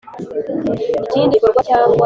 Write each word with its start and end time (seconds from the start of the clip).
Ikindi 1.03 1.33
gikorwa 1.33 1.61
cyangwa 1.69 1.93